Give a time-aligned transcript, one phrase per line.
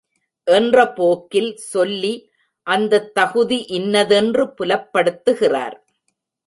[0.47, 2.13] என்ற போக்கில் சொல்லி,
[2.67, 5.77] அந்தத் தகுதி இன்னதென்று புலப்படுத்துகிறார்.